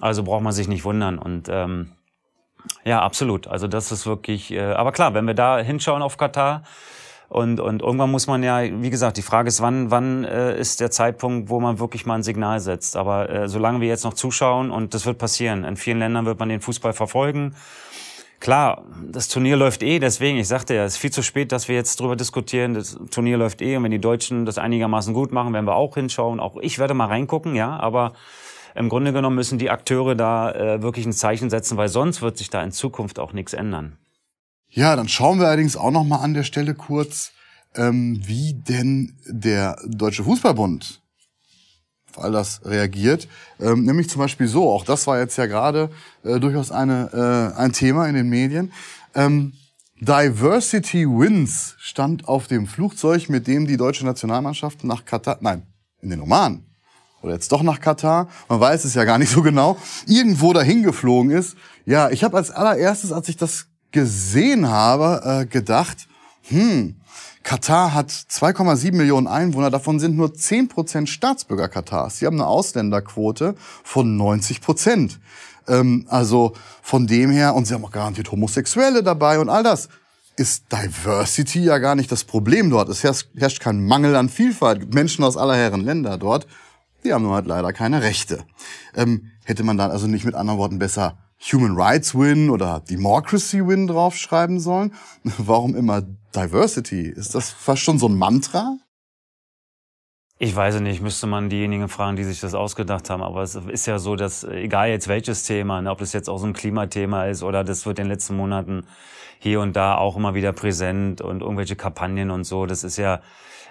[0.00, 1.18] also braucht man sich nicht wundern.
[1.18, 1.92] Und ähm,
[2.84, 3.46] ja, absolut.
[3.46, 4.50] Also das ist wirklich.
[4.50, 6.64] Äh, aber klar, wenn wir da hinschauen auf Katar,
[7.34, 10.80] und, und irgendwann muss man ja, wie gesagt, die Frage ist, wann, wann äh, ist
[10.80, 12.96] der Zeitpunkt, wo man wirklich mal ein Signal setzt.
[12.96, 16.38] Aber äh, solange wir jetzt noch zuschauen, und das wird passieren, in vielen Ländern wird
[16.38, 17.56] man den Fußball verfolgen.
[18.38, 21.66] Klar, das Turnier läuft eh, deswegen, ich sagte ja, es ist viel zu spät, dass
[21.66, 22.74] wir jetzt drüber diskutieren.
[22.74, 25.94] Das Turnier läuft eh und wenn die Deutschen das einigermaßen gut machen, werden wir auch
[25.94, 26.38] hinschauen.
[26.38, 28.12] Auch ich werde mal reingucken, ja, aber
[28.76, 32.36] im Grunde genommen müssen die Akteure da äh, wirklich ein Zeichen setzen, weil sonst wird
[32.36, 33.98] sich da in Zukunft auch nichts ändern.
[34.74, 37.30] Ja, dann schauen wir allerdings auch noch mal an der Stelle kurz,
[37.76, 41.00] ähm, wie denn der Deutsche Fußballbund
[42.10, 43.28] auf all das reagiert.
[43.60, 45.90] Ähm, nämlich zum Beispiel so, auch das war jetzt ja gerade
[46.24, 48.72] äh, durchaus eine, äh, ein Thema in den Medien.
[49.14, 49.52] Ähm,
[50.00, 55.62] Diversity Wins stand auf dem Flugzeug, mit dem die deutsche Nationalmannschaft nach Katar, nein,
[56.02, 56.64] in den Oman
[57.22, 60.82] oder jetzt doch nach Katar, man weiß es ja gar nicht so genau, irgendwo dahin
[60.82, 61.56] geflogen ist.
[61.86, 66.08] Ja, ich habe als allererstes, als ich das gesehen habe, äh, gedacht,
[66.48, 66.96] hm,
[67.44, 72.18] Katar hat 2,7 Millionen Einwohner, davon sind nur 10 Prozent Staatsbürger Katars.
[72.18, 73.54] Sie haben eine Ausländerquote
[73.84, 75.20] von 90 Prozent.
[75.68, 79.88] Ähm, also von dem her, und sie haben auch garantiert Homosexuelle dabei und all das.
[80.36, 82.88] Ist Diversity ja gar nicht das Problem dort.
[82.88, 84.92] Es herrscht, kein Mangel an Vielfalt.
[84.92, 86.48] Menschen aus aller Herren Länder dort,
[87.04, 88.44] die haben nur halt leider keine Rechte.
[88.96, 91.18] Ähm, hätte man dann also nicht mit anderen Worten besser
[91.52, 94.94] Human Rights Win oder Democracy Win draufschreiben sollen.
[95.38, 96.02] Warum immer
[96.34, 97.08] Diversity?
[97.08, 98.78] Ist das fast schon so ein Mantra?
[100.38, 103.22] Ich weiß nicht, müsste man diejenigen fragen, die sich das ausgedacht haben.
[103.22, 106.38] Aber es ist ja so, dass egal jetzt welches Thema, ne, ob das jetzt auch
[106.38, 108.86] so ein Klimathema ist oder das wird in den letzten Monaten
[109.38, 113.20] hier und da auch immer wieder präsent und irgendwelche Kampagnen und so, das ist ja,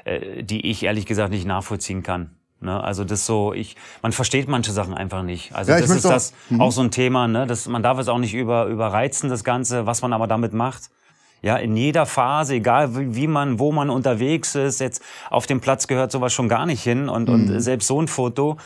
[0.06, 2.38] äh, die ich ehrlich gesagt nicht nachvollziehen kann.
[2.64, 2.84] Ne?
[2.84, 5.54] Also das so, ich, man versteht manche Sachen einfach nicht.
[5.54, 6.62] Also ja, das ist das auch, mhm.
[6.62, 7.46] auch so ein Thema, ne?
[7.46, 10.90] Das, man darf es auch nicht über, überreizen, das Ganze, was man aber damit macht.
[11.42, 15.60] Ja, in jeder Phase, egal wie, wie man, wo man unterwegs ist, jetzt auf dem
[15.60, 17.34] Platz gehört sowas schon gar nicht hin und, mhm.
[17.34, 18.58] und selbst so ein Foto.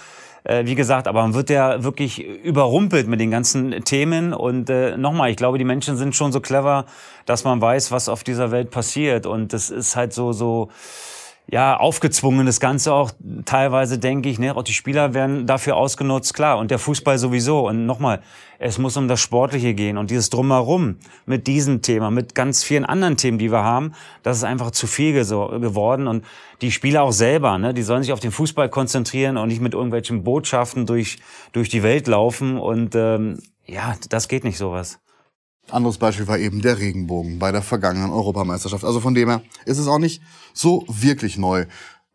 [0.43, 4.95] Äh, wie gesagt, aber man wird ja wirklich überrumpelt mit den ganzen Themen und äh,
[4.95, 6.85] nochmal, ich glaube, die Menschen sind schon so clever,
[7.25, 10.69] dass man weiß, was auf dieser Welt passiert und das ist halt so, so,
[11.49, 13.11] ja, aufgezwungen, das Ganze auch
[13.45, 17.67] teilweise, denke ich, ne, auch die Spieler werden dafür ausgenutzt, klar, und der Fußball sowieso.
[17.67, 18.21] Und nochmal,
[18.59, 22.83] es muss um das Sportliche gehen und dieses Drumherum mit diesem Thema, mit ganz vielen
[22.83, 26.25] anderen Themen, die wir haben, das ist einfach zu viel geworden und
[26.61, 29.73] die Spieler auch selber, ne, die sollen sich auf den Fußball konzentrieren und nicht mit
[29.73, 31.19] irgendwelchen Botschaften durch,
[31.53, 34.99] durch die Welt laufen und ähm, ja, das geht nicht sowas.
[35.69, 38.83] Anderes Beispiel war eben der Regenbogen bei der vergangenen Europameisterschaft.
[38.83, 40.21] Also von dem her ist es auch nicht
[40.53, 41.65] so wirklich neu.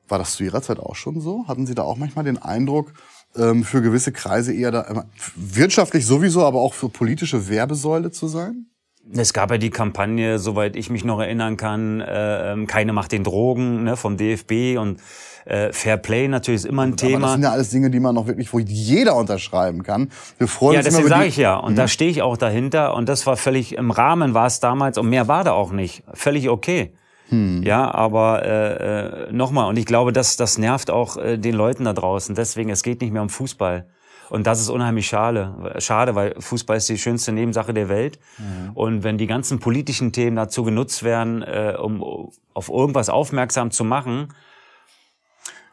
[0.09, 1.47] War das zu Ihrer Zeit auch schon so?
[1.49, 2.93] Hatten Sie da auch manchmal den Eindruck,
[3.37, 8.67] ähm, für gewisse Kreise eher da, wirtschaftlich sowieso, aber auch für politische Werbesäule zu sein?
[9.15, 13.13] Es gab ja die Kampagne, soweit ich mich noch erinnern kann, äh, ähm, keine macht
[13.13, 15.01] den Drogen ne, vom DFB und
[15.45, 17.21] äh, Fair Play natürlich ist immer ein aber Thema.
[17.21, 20.11] das sind ja alles Dinge, die man noch wirklich, wo jeder unterschreiben kann.
[20.39, 21.57] Wir freuen ja, uns deswegen sage ich ja.
[21.57, 21.77] Und mhm.
[21.77, 22.95] da stehe ich auch dahinter.
[22.95, 26.03] Und das war völlig im Rahmen war es damals und mehr war da auch nicht.
[26.15, 26.93] Völlig okay.
[27.29, 27.63] Hm.
[27.63, 31.85] Ja, aber äh, äh, nochmal, und ich glaube, das, das nervt auch äh, den Leuten
[31.85, 32.35] da draußen.
[32.35, 33.87] Deswegen, es geht nicht mehr um Fußball.
[34.29, 38.19] Und das ist unheimlich schade, schade, weil Fußball ist die schönste Nebensache der Welt.
[38.39, 38.71] Mhm.
[38.73, 43.85] Und wenn die ganzen politischen Themen dazu genutzt werden, äh, um auf irgendwas aufmerksam zu
[43.85, 44.29] machen,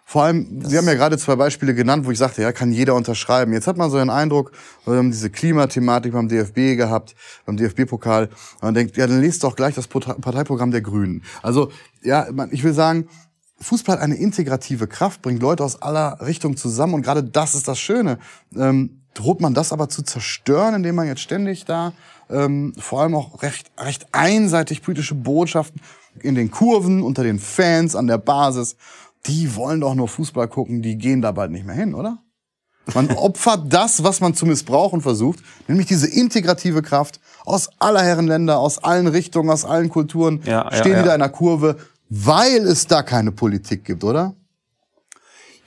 [0.10, 2.96] vor allem, Sie haben ja gerade zwei Beispiele genannt, wo ich sagte, ja, kann jeder
[2.96, 3.54] unterschreiben.
[3.54, 7.14] Jetzt hat man so einen Eindruck, wir haben diese Klimathematik beim DFB gehabt,
[7.46, 8.30] beim DFB-Pokal.
[8.60, 11.24] Man denkt, ja, dann lest doch gleich das Parteiprogramm der Grünen.
[11.44, 13.08] Also, ja, ich will sagen,
[13.60, 17.68] Fußball hat eine integrative Kraft, bringt Leute aus aller Richtung zusammen und gerade das ist
[17.68, 18.18] das Schöne.
[18.58, 21.94] Ähm, droht man das aber zu zerstören, indem man jetzt ständig da
[22.32, 25.82] ähm, vor allem auch recht, recht einseitig politische Botschaften
[26.20, 28.76] in den Kurven, unter den Fans, an der Basis
[29.26, 32.20] die wollen doch nur Fußball gucken, die gehen da bald nicht mehr hin, oder?
[32.94, 38.28] Man opfert das, was man zu missbrauchen versucht, nämlich diese integrative Kraft aus aller Herren
[38.28, 41.06] Länder, aus allen Richtungen, aus allen Kulturen, ja, stehen ja, ja.
[41.06, 41.78] da in der Kurve,
[42.10, 44.36] weil es da keine Politik gibt, oder?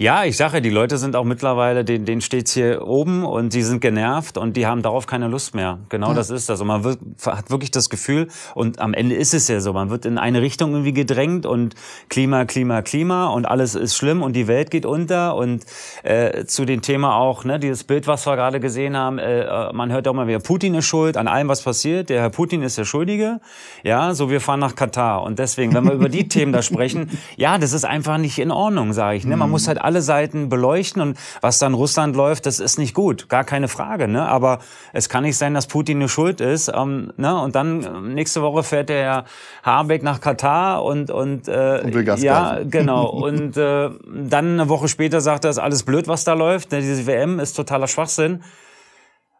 [0.02, 3.62] Ja, ich sage, die Leute sind auch mittlerweile, denen, denen steht's hier oben und die
[3.62, 5.78] sind genervt und die haben darauf keine Lust mehr.
[5.90, 6.14] Genau ja.
[6.14, 6.60] das ist das.
[6.60, 9.90] Und man wird, hat wirklich das Gefühl, und am Ende ist es ja so, man
[9.90, 11.76] wird in eine Richtung irgendwie gedrängt und
[12.08, 15.36] Klima, Klima, Klima und alles ist schlimm und die Welt geht unter.
[15.36, 15.64] Und
[16.02, 19.92] äh, zu dem Thema auch, ne, dieses Bild, was wir gerade gesehen haben, äh, man
[19.92, 22.10] hört auch mal wieder, Putin ist schuld an allem, was passiert.
[22.10, 23.38] Der Herr Putin ist der Schuldige.
[23.84, 25.22] Ja, so wir fahren nach Katar.
[25.22, 28.50] Und deswegen, wenn wir über die Themen da sprechen, ja, das ist einfach nicht in
[28.50, 29.24] Ordnung, sage ich.
[29.24, 29.36] Ne?
[29.36, 33.28] Man muss halt alle Seiten beleuchten und was dann Russland läuft, das ist nicht gut,
[33.28, 34.08] gar keine Frage.
[34.08, 34.26] Ne?
[34.26, 34.60] Aber
[34.92, 36.72] es kann nicht sein, dass Putin eine Schuld ist.
[36.74, 37.38] Ähm, ne?
[37.38, 39.24] Und dann äh, nächste Woche fährt der Herr
[39.62, 44.68] Habeck nach Katar und und, äh, und will Gas ja genau und äh, dann eine
[44.68, 46.72] Woche später sagt er, ist alles blöd, was da läuft.
[46.72, 46.80] Ne?
[46.80, 48.42] Diese WM ist totaler Schwachsinn.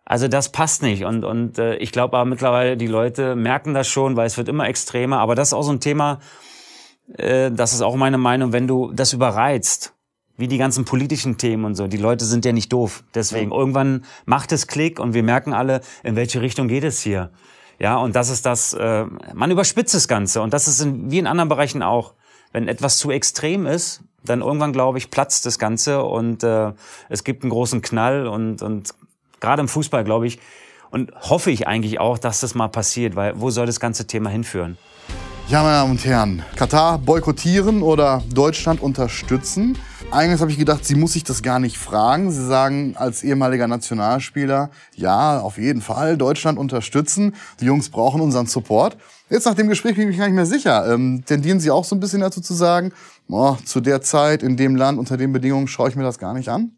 [0.05, 3.89] Also das passt nicht und und äh, ich glaube aber mittlerweile die Leute merken das
[3.89, 5.19] schon, weil es wird immer extremer.
[5.19, 6.19] Aber das ist auch so ein Thema.
[7.17, 9.95] Äh, das ist auch meine Meinung, wenn du das überreizt
[10.43, 11.87] wie die ganzen politischen Themen und so.
[11.87, 13.05] Die Leute sind ja nicht doof.
[13.15, 13.57] Deswegen ja.
[13.57, 17.31] irgendwann macht es Klick und wir merken alle, in welche Richtung geht es hier.
[17.79, 21.21] Ja, und das ist das, äh, man überspitzt das Ganze und das ist in, wie
[21.21, 22.15] in anderen Bereichen auch.
[22.51, 26.73] Wenn etwas zu extrem ist, dann irgendwann, glaube ich, platzt das Ganze und äh,
[27.09, 28.95] es gibt einen großen Knall und, und
[29.39, 30.41] gerade im Fußball, glaube ich,
[30.91, 34.29] und hoffe ich eigentlich auch, dass das mal passiert, weil wo soll das ganze Thema
[34.29, 34.77] hinführen?
[35.47, 39.79] Ja, meine Damen und Herren, Katar boykottieren oder Deutschland unterstützen?
[40.13, 42.31] Eigentlich habe ich gedacht, sie muss sich das gar nicht fragen.
[42.31, 47.35] Sie sagen als ehemaliger Nationalspieler, ja, auf jeden Fall, Deutschland unterstützen.
[47.61, 48.99] Die Jungs brauchen unseren Support.
[49.31, 50.93] Jetzt nach dem Gespräch bin ich gar nicht mehr sicher.
[50.93, 52.93] Ähm, tendieren Sie auch so ein bisschen dazu zu sagen,
[53.31, 56.35] oh, zu der Zeit, in dem Land, unter den Bedingungen schaue ich mir das gar
[56.35, 56.73] nicht an?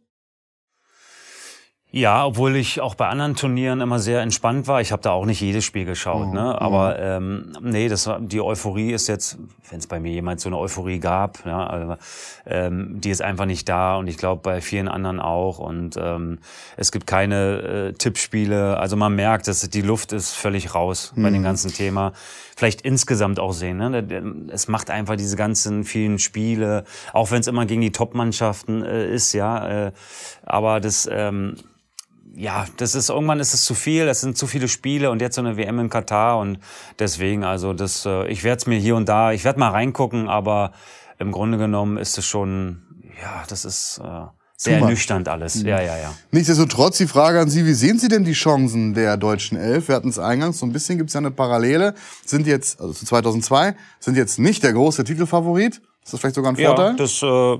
[1.96, 4.80] Ja, obwohl ich auch bei anderen Turnieren immer sehr entspannt war.
[4.80, 6.34] Ich habe da auch nicht jedes Spiel geschaut, mhm.
[6.34, 6.60] ne?
[6.60, 9.38] Aber ähm, nee, das war, die Euphorie ist jetzt,
[9.70, 11.94] wenn es bei mir jemand so eine Euphorie gab, ja, also,
[12.46, 15.60] ähm, die ist einfach nicht da und ich glaube bei vielen anderen auch.
[15.60, 16.40] Und ähm,
[16.76, 18.76] es gibt keine äh, Tippspiele.
[18.76, 21.22] Also man merkt, dass die Luft ist völlig raus mhm.
[21.22, 22.12] bei dem ganzen Thema.
[22.56, 23.76] Vielleicht insgesamt auch sehen.
[23.76, 24.48] Ne?
[24.50, 29.14] Es macht einfach diese ganzen vielen Spiele, auch wenn es immer gegen die Top-Mannschaften äh,
[29.14, 29.86] ist, ja.
[29.86, 29.92] Äh,
[30.44, 31.54] aber das ähm,
[32.36, 35.36] ja, das ist irgendwann ist es zu viel, es sind zu viele Spiele und jetzt
[35.36, 36.58] so eine WM in Katar und
[36.98, 40.28] deswegen, also das, äh, ich werde es mir hier und da, ich werde mal reingucken,
[40.28, 40.72] aber
[41.18, 42.82] im Grunde genommen ist es schon,
[43.22, 45.56] ja, das ist äh, sehr ernüchternd alles.
[45.56, 45.68] Mhm.
[45.68, 46.14] Ja, ja, ja.
[46.30, 49.88] Nichtsdestotrotz die Frage an Sie, wie sehen Sie denn die Chancen der deutschen Elf?
[49.88, 51.94] Wir hatten es eingangs, so ein bisschen gibt es ja eine Parallele.
[52.24, 55.80] Sind jetzt, also zu 2002, sind jetzt nicht der große Titelfavorit.
[56.04, 56.90] Ist das vielleicht sogar ein Vorteil?
[56.90, 57.58] Ja, das äh,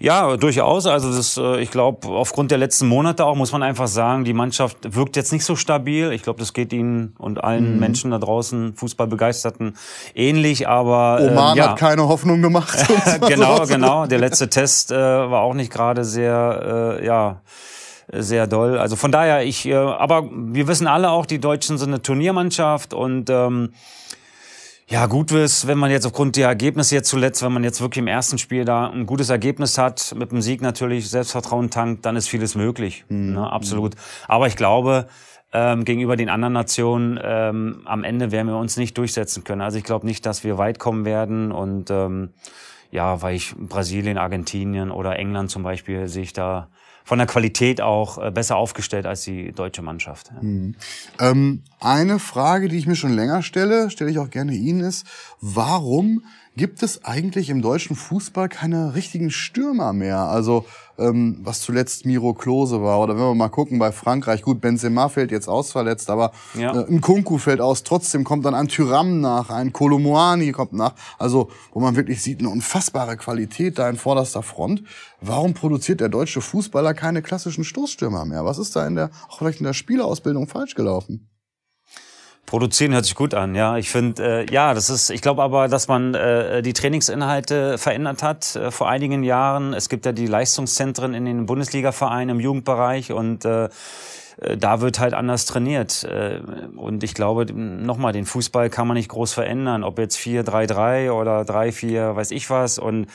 [0.00, 0.86] ja, durchaus.
[0.86, 4.32] Also das, äh, ich glaube, aufgrund der letzten Monate auch muss man einfach sagen, die
[4.32, 6.12] Mannschaft wirkt jetzt nicht so stabil.
[6.12, 7.80] Ich glaube, das geht Ihnen und allen mhm.
[7.80, 9.76] Menschen da draußen, Fußballbegeisterten,
[10.14, 10.66] ähnlich.
[10.66, 11.70] Aber Oman ähm, ja.
[11.70, 12.78] hat keine Hoffnung gemacht.
[13.28, 14.06] genau, genau.
[14.06, 17.42] Der letzte Test äh, war auch nicht gerade sehr, äh, ja
[18.10, 18.78] sehr doll.
[18.78, 22.94] Also von daher, ich, äh, aber wir wissen alle auch, die Deutschen sind eine Turniermannschaft
[22.94, 23.74] und ähm,
[24.90, 28.02] ja, gut ist, wenn man jetzt aufgrund der Ergebnisse jetzt zuletzt, wenn man jetzt wirklich
[28.02, 32.16] im ersten Spiel da ein gutes Ergebnis hat, mit dem Sieg natürlich Selbstvertrauen tankt, dann
[32.16, 33.04] ist vieles möglich.
[33.08, 33.34] Mhm.
[33.34, 33.94] Ne, absolut.
[34.26, 35.06] Aber ich glaube,
[35.52, 39.60] ähm, gegenüber den anderen Nationen ähm, am Ende werden wir uns nicht durchsetzen können.
[39.60, 42.30] Also ich glaube nicht, dass wir weit kommen werden und ähm,
[42.90, 46.66] ja, weil ich Brasilien, Argentinien oder England zum Beispiel sehe ich da
[47.04, 50.30] von der Qualität auch äh, besser aufgestellt als die deutsche Mannschaft.
[50.40, 50.74] Mhm.
[51.18, 55.06] Ähm, eine Frage, die ich mir schon länger stelle, stelle ich auch gerne Ihnen, ist,
[55.40, 56.22] warum
[56.56, 60.18] gibt es eigentlich im deutschen Fußball keine richtigen Stürmer mehr.
[60.18, 60.66] Also
[60.98, 63.00] ähm, was zuletzt Miro Klose war.
[63.00, 66.82] Oder wenn wir mal gucken bei Frankreich, gut, Benzema fällt jetzt aus, verletzt, aber ja.
[66.82, 67.82] äh, Nkunku fällt aus.
[67.82, 70.94] Trotzdem kommt dann ein Tyram nach, ein Kolomoani kommt nach.
[71.18, 74.82] Also wo man wirklich sieht, eine unfassbare Qualität da in vorderster Front.
[75.20, 78.44] Warum produziert der deutsche Fußballer keine klassischen Stoßstürmer mehr?
[78.44, 81.29] Was ist da in der, auch vielleicht in der Spielerausbildung falsch gelaufen?
[82.50, 83.76] Produzieren hört sich gut an, ja.
[83.76, 88.24] Ich finde, äh, ja, das ist, ich glaube aber, dass man äh, die Trainingsinhalte verändert
[88.24, 89.72] hat äh, vor einigen Jahren.
[89.72, 93.66] Es gibt ja die Leistungszentren in den Bundesliga-Vereinen im Jugendbereich und äh,
[94.40, 96.02] äh da wird halt anders trainiert.
[96.02, 96.40] Äh,
[96.74, 101.42] und ich glaube, nochmal, den Fußball kann man nicht groß verändern, ob jetzt 4-3-3 oder
[101.42, 102.80] 3-4, weiß ich was.
[102.80, 103.06] Und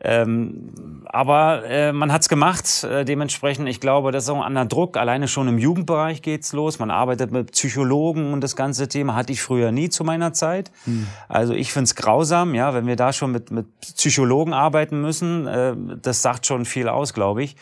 [0.00, 2.84] ähm, aber äh, man hat's gemacht.
[2.84, 4.98] Äh, dementsprechend, ich glaube, das ist auch ein anderer Druck.
[4.98, 6.78] Alleine schon im Jugendbereich geht's los.
[6.78, 10.70] Man arbeitet mit Psychologen und das ganze Thema hatte ich früher nie zu meiner Zeit.
[10.84, 11.06] Hm.
[11.28, 15.46] Also ich find's grausam, ja, wenn wir da schon mit, mit Psychologen arbeiten müssen.
[15.46, 17.56] Äh, das sagt schon viel aus, glaube ich.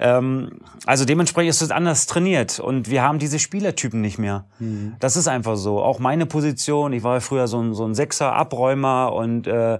[0.00, 4.46] Ähm, also dementsprechend ist es anders trainiert und wir haben diese Spielertypen nicht mehr.
[4.58, 4.96] Hm.
[4.98, 5.80] Das ist einfach so.
[5.80, 6.92] Auch meine Position.
[6.92, 9.78] Ich war früher so ein, so ein Sechser, Abräumer und äh,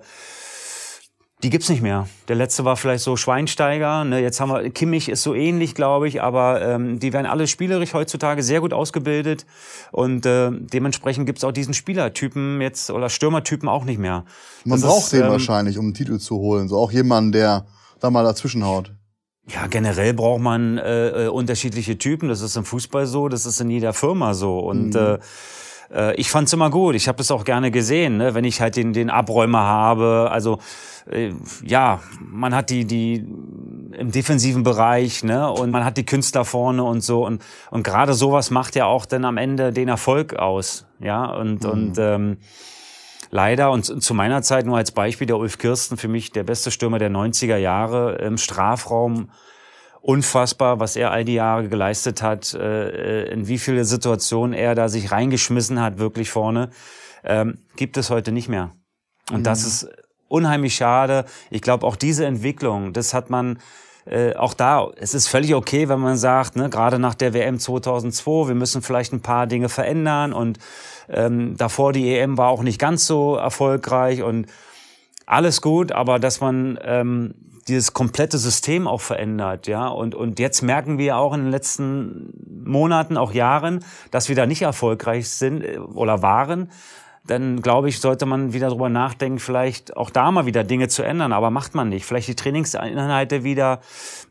[1.43, 2.09] die gibt's nicht mehr.
[2.29, 4.05] Der letzte war vielleicht so Schweinsteiger.
[4.05, 4.21] Ne?
[4.21, 7.93] Jetzt haben wir Kimmich ist so ähnlich, glaube ich, aber ähm, die werden alle spielerisch
[7.93, 9.45] heutzutage sehr gut ausgebildet
[9.93, 14.25] und äh, dementsprechend gibt's auch diesen Spielertypen jetzt oder Stürmertypen auch nicht mehr.
[14.65, 16.69] Man das braucht ist, den ähm, wahrscheinlich, um einen Titel zu holen.
[16.69, 17.67] So auch jemanden, der
[18.01, 18.93] da mal dazwischenhaut.
[19.49, 22.29] Ja, generell braucht man äh, äh, unterschiedliche Typen.
[22.29, 24.97] Das ist im Fußball so, das ist in jeder Firma so und mhm.
[24.97, 25.19] äh,
[25.93, 26.95] äh, ich fand's immer gut.
[26.95, 28.35] Ich habe das auch gerne gesehen, ne?
[28.35, 30.29] wenn ich halt den, den Abräumer habe.
[30.31, 30.59] Also
[31.11, 31.33] äh,
[31.65, 33.27] ja, man hat die, die
[33.97, 35.51] im defensiven Bereich, ne?
[35.51, 37.25] Und man hat die Künstler vorne und so.
[37.25, 40.87] Und, und gerade sowas macht ja auch dann am Ende den Erfolg aus.
[40.99, 41.71] Ja, und, mhm.
[41.71, 42.37] und ähm,
[43.31, 46.71] leider, und zu meiner Zeit nur als Beispiel, der Ulf Kirsten, für mich der beste
[46.71, 49.31] Stürmer der 90er Jahre im Strafraum
[50.07, 54.89] unfassbar, was er all die Jahre geleistet hat, äh, in wie viele Situationen er da
[54.89, 56.71] sich reingeschmissen hat, wirklich vorne,
[57.25, 58.71] ähm, gibt es heute nicht mehr.
[59.33, 59.43] Und mhm.
[59.43, 59.89] das ist
[60.29, 61.25] unheimlich schade.
[61.51, 63.59] Ich glaube, auch diese Entwicklung, das hat man
[64.05, 67.59] äh, auch da, es ist völlig okay, wenn man sagt, ne, gerade nach der WM
[67.59, 70.61] 2002, wir müssen vielleicht ein paar Dinge verändern und
[71.09, 74.47] ähm, davor die EM war auch nicht ganz so erfolgreich und
[75.27, 77.35] alles gut, aber dass man ähm,
[77.69, 79.89] dieses komplette System auch verändert, ja.
[79.89, 82.33] Und, und jetzt merken wir auch in den letzten
[82.65, 86.71] Monaten, auch Jahren, dass wir da nicht erfolgreich sind äh, oder waren.
[87.27, 91.03] Dann glaube ich, sollte man wieder drüber nachdenken, vielleicht auch da mal wieder Dinge zu
[91.03, 92.07] ändern, aber macht man nicht.
[92.07, 93.81] Vielleicht die Trainingsinhalte wieder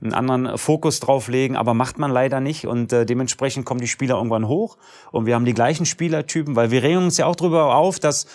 [0.02, 2.68] einen anderen Fokus drauflegen, aber macht man leider nicht.
[2.68, 4.78] Und äh, dementsprechend kommen die Spieler irgendwann hoch
[5.12, 8.28] und wir haben die gleichen Spielertypen, weil wir regen uns ja auch drüber auf, dass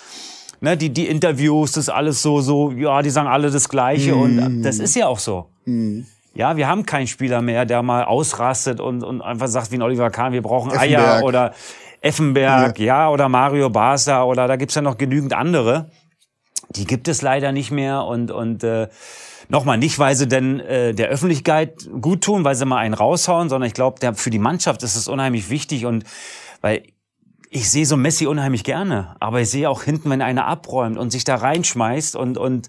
[0.61, 4.14] ne, die, die Interviews, das ist alles so, so, ja, die sagen alle das Gleiche
[4.14, 4.20] mm.
[4.20, 5.46] und das ist ja auch so.
[5.64, 6.03] Mm.
[6.35, 9.83] Ja, wir haben keinen Spieler mehr, der mal ausrastet und, und einfach sagt wie ein
[9.83, 11.16] Oliver Kahn, wir brauchen Effenberg.
[11.16, 11.55] Eier oder
[12.03, 12.85] Effenberg, ja.
[12.85, 15.90] ja, oder Mario Barca oder da gibt's ja noch genügend andere.
[16.70, 18.88] Die gibt es leider nicht mehr und, und äh,
[19.49, 23.49] nochmal nicht, weil sie denn äh, der Öffentlichkeit gut tun, weil sie mal einen raushauen,
[23.49, 26.05] sondern ich glaube, für die Mannschaft ist es unheimlich wichtig und
[26.61, 26.85] weil
[27.52, 31.10] ich sehe so Messi unheimlich gerne, aber ich sehe auch hinten, wenn einer abräumt und
[31.10, 32.68] sich da reinschmeißt und, und,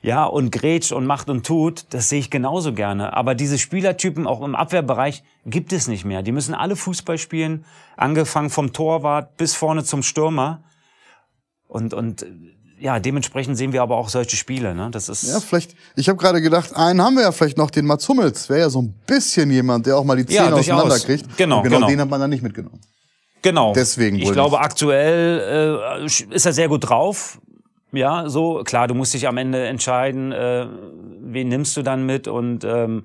[0.00, 3.14] ja, und grätscht und macht und tut, das sehe ich genauso gerne.
[3.14, 6.22] Aber diese Spielertypen auch im Abwehrbereich gibt es nicht mehr.
[6.22, 7.66] Die müssen alle Fußball spielen,
[7.98, 10.64] angefangen vom Torwart bis vorne zum Stürmer.
[11.68, 12.24] Und, und,
[12.80, 14.74] ja, dementsprechend sehen wir aber auch solche Spiele.
[14.74, 14.88] Ne?
[14.90, 15.76] Das ist ja, vielleicht.
[15.94, 18.48] Ich habe gerade gedacht, einen haben wir ja vielleicht noch, den Mats Hummels.
[18.48, 21.36] Wäre ja so ein bisschen jemand, der auch mal die Zähne ja, auseinanderkriegt.
[21.36, 21.88] Genau, Und genau, genau.
[21.88, 22.80] Den hat man dann nicht mitgenommen.
[23.42, 23.72] Genau.
[23.74, 24.64] Deswegen Ich glaube, nicht.
[24.64, 27.38] aktuell äh, ist er sehr gut drauf.
[27.92, 30.66] Ja, so klar, du musst dich am Ende entscheiden, äh,
[31.20, 33.04] wen nimmst du dann mit und ähm,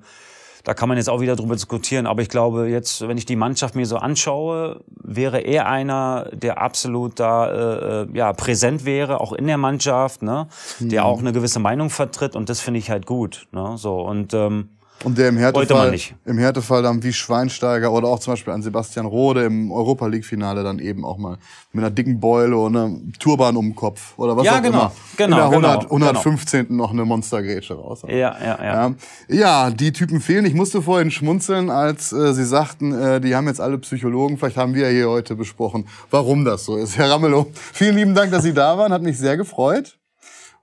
[0.63, 2.06] da kann man jetzt auch wieder drüber diskutieren.
[2.08, 6.62] Aber ich glaube, jetzt, wenn ich die Mannschaft mir so anschaue, wäre er einer, der
[6.62, 10.47] absolut da äh, äh ja, präsent wäre, auch in der Mannschaft, ne?
[10.80, 10.89] Mhm.
[10.89, 12.36] der auch eine gewisse Meinung vertritt.
[12.36, 13.47] Und das finde ich halt gut.
[13.54, 13.76] Ne?
[13.78, 18.33] So, und ähm, und der im Härtefall, im Härtefall dann wie Schweinsteiger oder auch zum
[18.33, 21.38] Beispiel an Sebastian Rode im Europa League Finale dann eben auch mal
[21.71, 24.79] mit einer dicken Beule und einem Turban um den Kopf oder was ja, auch genau,
[24.79, 24.91] immer.
[25.17, 26.67] Genau, in der 100, genau, 115.
[26.67, 26.83] Genau.
[26.83, 28.01] noch eine Monstergrätsche raus.
[28.07, 28.95] Ja, ja, ja, ja.
[29.29, 30.45] Ja, die Typen fehlen.
[30.45, 34.38] Ich musste vorhin schmunzeln, als äh, Sie sagten, äh, die haben jetzt alle Psychologen.
[34.38, 36.97] Vielleicht haben wir ja hier heute besprochen, warum das so ist.
[36.97, 38.91] Herr Ramelow, vielen lieben Dank, dass Sie da waren.
[38.91, 39.97] Hat mich sehr gefreut.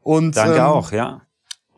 [0.02, 1.22] Und, Danke ähm, auch, ja.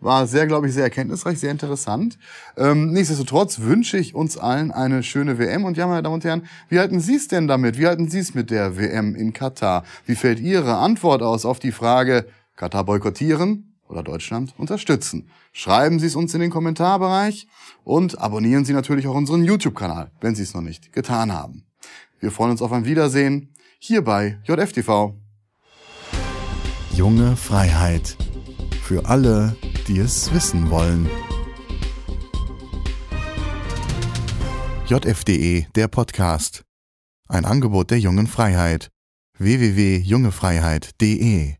[0.06, 2.16] War sehr, glaube ich, sehr erkenntnisreich, sehr interessant.
[2.56, 5.64] Ähm, nichtsdestotrotz wünsche ich uns allen eine schöne WM.
[5.64, 7.76] Und ja, meine Damen und Herren, wie halten Sie es denn damit?
[7.76, 9.82] Wie halten Sie es mit der WM in Katar?
[10.04, 12.24] Wie fällt Ihre Antwort aus auf die Frage,
[12.54, 15.28] Katar boykottieren oder Deutschland unterstützen?
[15.52, 17.48] Schreiben Sie es uns in den Kommentarbereich
[17.82, 21.64] und abonnieren Sie natürlich auch unseren YouTube-Kanal, wenn Sie es noch nicht getan haben.
[22.20, 25.14] Wir freuen uns auf ein Wiedersehen hier bei JFTV.
[26.92, 28.16] Junge Freiheit.
[28.86, 29.56] Für alle,
[29.88, 31.10] die es wissen wollen.
[34.86, 36.62] JFDE, der Podcast.
[37.28, 38.90] Ein Angebot der jungen Freiheit.
[39.38, 41.56] www.jungefreiheit.de